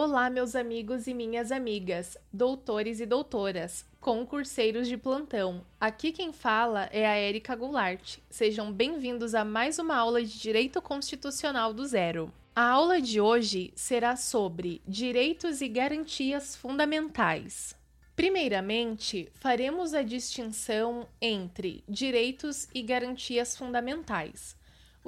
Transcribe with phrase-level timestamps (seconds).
[0.00, 5.66] Olá, meus amigos e minhas amigas, doutores e doutoras, concurseiros de plantão.
[5.80, 8.18] Aqui quem fala é a Érica Goulart.
[8.30, 12.32] Sejam bem-vindos a mais uma aula de Direito Constitucional do Zero.
[12.54, 17.74] A aula de hoje será sobre direitos e garantias fundamentais.
[18.14, 24.57] Primeiramente, faremos a distinção entre direitos e garantias fundamentais.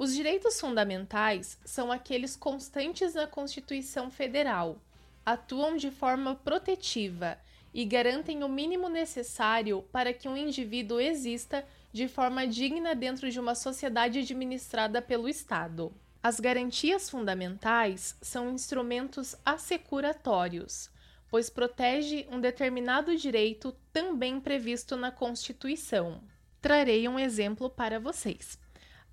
[0.01, 4.81] Os direitos fundamentais são aqueles constantes na Constituição Federal,
[5.23, 7.37] atuam de forma protetiva
[7.71, 11.63] e garantem o mínimo necessário para que um indivíduo exista
[11.93, 15.93] de forma digna dentro de uma sociedade administrada pelo Estado.
[16.23, 20.89] As garantias fundamentais são instrumentos assecuratórios,
[21.29, 26.23] pois protege um determinado direito também previsto na Constituição.
[26.59, 28.59] Trarei um exemplo para vocês.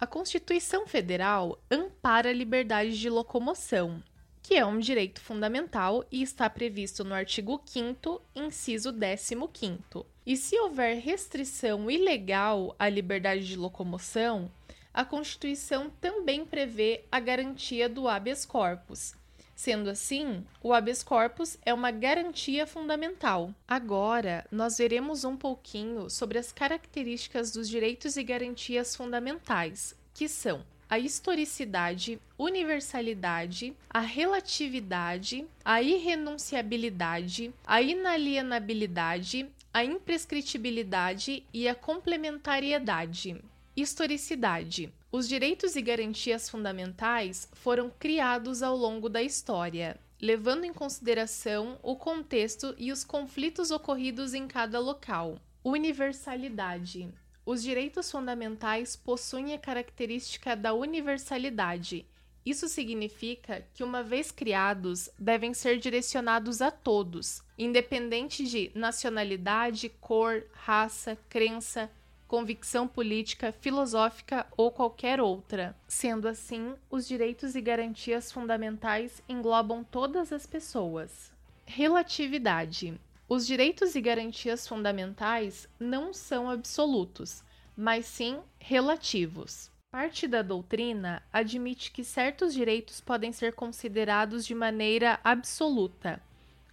[0.01, 4.01] A Constituição Federal ampara a liberdade de locomoção,
[4.41, 10.07] que é um direito fundamental e está previsto no artigo 5 inciso 15º.
[10.25, 14.49] E se houver restrição ilegal à liberdade de locomoção,
[14.95, 19.17] a Constituição também prevê a garantia do habeas corpus,
[19.59, 23.53] Sendo assim, o habeas corpus é uma garantia fundamental.
[23.67, 30.65] Agora, nós veremos um pouquinho sobre as características dos direitos e garantias fundamentais, que são
[30.89, 43.43] a historicidade, universalidade, a relatividade, a irrenunciabilidade, a inalienabilidade, a imprescritibilidade e a complementariedade.
[43.77, 51.79] Historicidade os direitos e garantias fundamentais foram criados ao longo da história, levando em consideração
[51.83, 55.41] o contexto e os conflitos ocorridos em cada local.
[55.65, 57.09] Universalidade.
[57.47, 62.07] Os direitos fundamentais possuem a característica da universalidade.
[62.45, 70.45] Isso significa que, uma vez criados, devem ser direcionados a todos, independente de nacionalidade, cor,
[70.53, 71.91] raça, crença,
[72.29, 75.75] convicção política, filosófica ou qualquer outra.
[75.89, 81.33] Sendo assim, os direitos e garantias fundamentais englobam todas as pessoas.
[81.65, 83.01] Relatividade.
[83.27, 87.43] Os direitos e garantias fundamentais não são absolutos,
[87.77, 89.71] mas sim relativos.
[89.91, 96.21] Parte da doutrina admite que certos direitos podem ser considerados de maneira absoluta,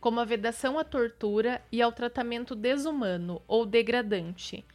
[0.02, 4.66] como a vedação à tortura e ao tratamento desumano ou degradante,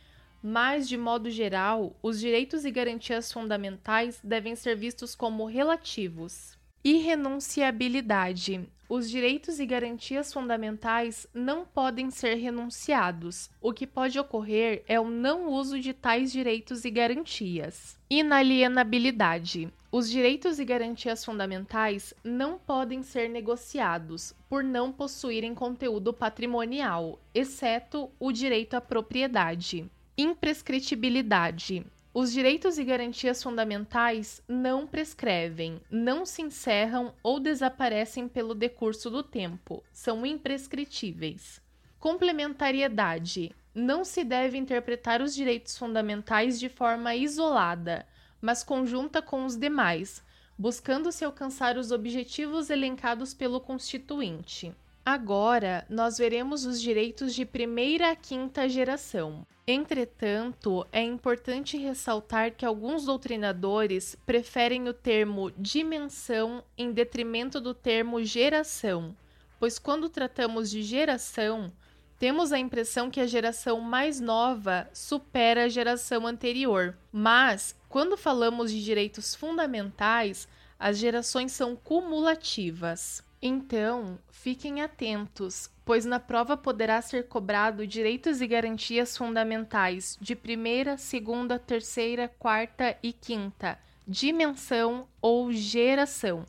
[0.42, 6.58] mas, de modo geral, os direitos e garantias fundamentais devem ser vistos como relativos.
[6.82, 8.68] Irrenunciabilidade.
[8.88, 13.48] Os direitos e garantias fundamentais não podem ser renunciados.
[13.60, 17.96] O que pode ocorrer é o não uso de tais direitos e garantias.
[18.10, 19.72] Inalienabilidade.
[19.92, 28.10] Os direitos e garantias fundamentais não podem ser negociados por não possuírem conteúdo patrimonial, exceto
[28.18, 29.88] o direito à propriedade.
[30.22, 31.82] Imprescritibilidade.
[32.12, 39.22] Os direitos e garantias fundamentais não prescrevem, não se encerram ou desaparecem pelo decurso do
[39.22, 41.58] tempo, são imprescritíveis.
[41.98, 43.56] Complementariedade.
[43.74, 48.06] Não se deve interpretar os direitos fundamentais de forma isolada,
[48.42, 50.22] mas conjunta com os demais,
[50.58, 54.70] buscando-se alcançar os objetivos elencados pelo Constituinte.
[55.12, 59.44] Agora, nós veremos os direitos de primeira a quinta geração.
[59.66, 68.22] Entretanto, é importante ressaltar que alguns doutrinadores preferem o termo dimensão em detrimento do termo
[68.22, 69.16] geração,
[69.58, 71.72] pois quando tratamos de geração,
[72.16, 76.96] temos a impressão que a geração mais nova supera a geração anterior.
[77.10, 80.46] Mas, quando falamos de direitos fundamentais,
[80.78, 83.28] as gerações são cumulativas.
[83.42, 90.98] Então, fiquem atentos, pois na prova poderá ser cobrado direitos e garantias fundamentais de primeira,
[90.98, 96.44] segunda, terceira, quarta e quinta, dimensão ou geração.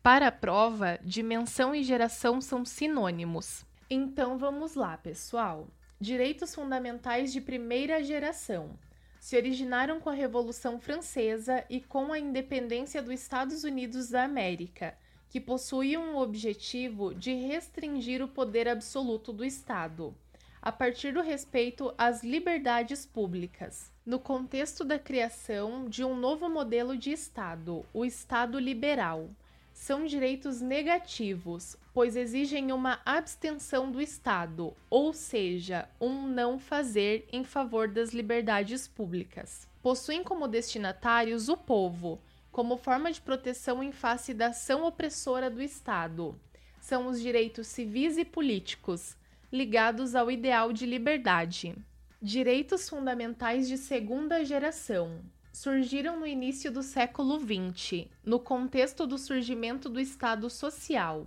[0.00, 3.66] Para a prova, dimensão e geração são sinônimos.
[3.90, 5.66] Então vamos lá, pessoal.
[6.00, 8.78] Direitos fundamentais de primeira geração
[9.18, 14.96] se originaram com a Revolução Francesa e com a independência dos Estados Unidos da América
[15.30, 20.14] que possuíam o objetivo de restringir o poder absoluto do Estado,
[20.60, 26.96] a partir do respeito às liberdades públicas, no contexto da criação de um novo modelo
[26.96, 29.28] de Estado, o Estado liberal.
[29.72, 37.44] São direitos negativos, pois exigem uma abstenção do Estado, ou seja, um não fazer em
[37.44, 39.68] favor das liberdades públicas.
[39.80, 42.18] Possuem como destinatários o povo,
[42.50, 46.38] como forma de proteção em face da ação opressora do Estado.
[46.80, 49.16] são os direitos civis e políticos,
[49.52, 51.74] ligados ao ideal de liberdade.
[52.20, 55.20] Direitos fundamentais de segunda geração
[55.52, 61.26] surgiram no início do século XX, no contexto do surgimento do Estado Social,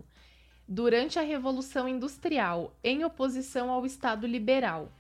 [0.68, 4.92] durante a Revolução Industrial, em oposição ao Estado Liberal.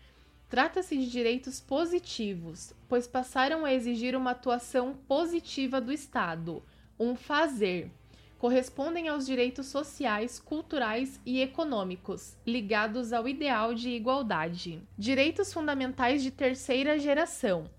[0.52, 6.62] Trata-se de direitos positivos, pois passaram a exigir uma atuação positiva do Estado,
[7.00, 7.90] um fazer
[8.38, 14.82] correspondem aos direitos sociais, culturais e econômicos, ligados ao ideal de igualdade.
[14.98, 17.70] Direitos fundamentais de terceira geração.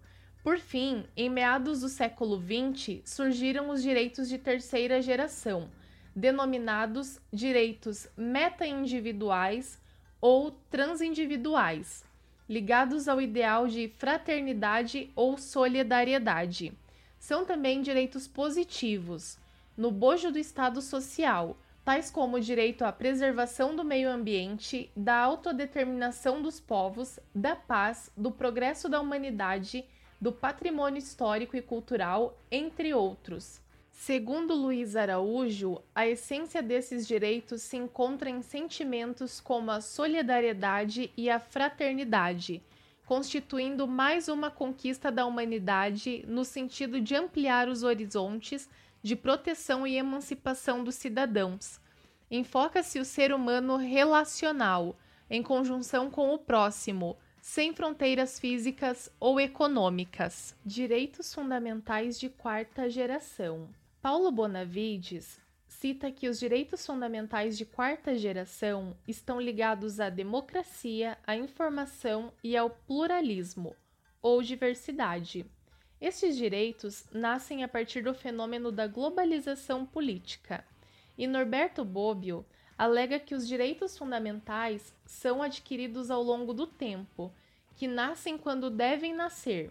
[0.42, 5.68] Por fim, em meados do século XX, surgiram os direitos de terceira geração,
[6.16, 9.78] denominados direitos meta-individuais
[10.22, 12.02] ou transindividuais,
[12.48, 16.72] ligados ao ideal de fraternidade ou solidariedade.
[17.18, 19.38] São também direitos positivos,
[19.76, 25.16] no bojo do Estado social, tais como o direito à preservação do meio ambiente, da
[25.16, 29.84] autodeterminação dos povos, da paz, do progresso da humanidade,
[30.20, 33.60] do patrimônio histórico e cultural, entre outros.
[33.92, 41.30] Segundo Luiz Araújo, a essência desses direitos se encontra em sentimentos como a solidariedade e
[41.30, 42.60] a fraternidade,
[43.06, 48.68] constituindo mais uma conquista da humanidade no sentido de ampliar os horizontes
[49.02, 51.80] de proteção e emancipação dos cidadãos.
[52.28, 54.96] Enfoca-se o ser humano relacional,
[55.30, 60.56] em conjunção com o próximo, sem fronteiras físicas ou econômicas.
[60.64, 63.68] Direitos fundamentais de quarta geração.
[64.02, 71.36] Paulo Bonavides cita que os direitos fundamentais de quarta geração estão ligados à democracia, à
[71.36, 73.76] informação e ao pluralismo
[74.20, 75.46] ou diversidade.
[76.00, 80.64] Estes direitos nascem a partir do fenômeno da globalização política,
[81.16, 82.44] e Norberto Bobbio
[82.76, 87.32] alega que os direitos fundamentais são adquiridos ao longo do tempo,
[87.76, 89.70] que nascem quando devem nascer.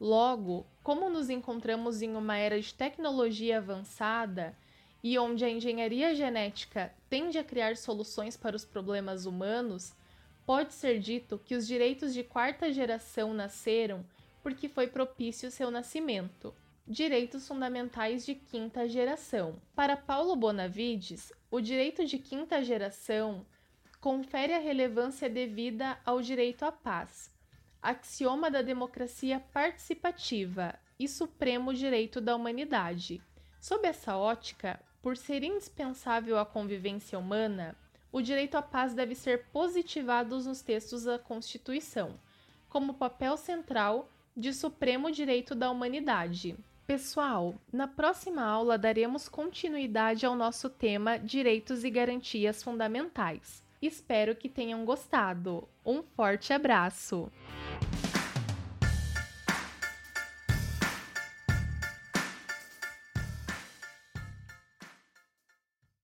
[0.00, 4.56] Logo, como nos encontramos em uma era de tecnologia avançada
[5.02, 9.92] e onde a engenharia genética tende a criar soluções para os problemas humanos,
[10.46, 14.04] pode ser dito que os direitos de quarta geração nasceram
[14.42, 16.54] porque foi propício seu nascimento.
[16.86, 19.60] Direitos fundamentais de quinta geração.
[19.74, 23.44] Para Paulo Bonavides, o direito de quinta geração
[24.00, 27.30] confere a relevância devida ao direito à paz,
[27.88, 33.22] axioma da democracia participativa e supremo direito da humanidade.
[33.60, 37.74] Sob essa ótica, por ser indispensável à convivência humana,
[38.12, 42.20] o direito à paz deve ser positivado nos textos da Constituição,
[42.68, 46.56] como papel central de supremo direito da humanidade.
[46.86, 53.66] Pessoal, na próxima aula daremos continuidade ao nosso tema Direitos e Garantias Fundamentais.
[53.80, 55.68] Espero que tenham gostado.
[55.84, 57.30] Um forte abraço!